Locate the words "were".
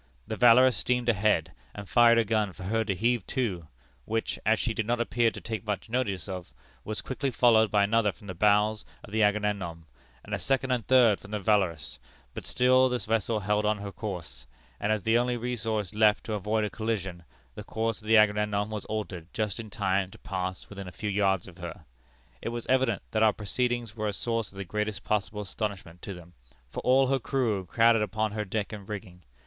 23.95-24.07